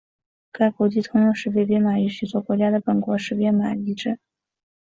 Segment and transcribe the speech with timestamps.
[0.51, 4.17] 该国际通用识别编码与许多国家的本国识别码相一致。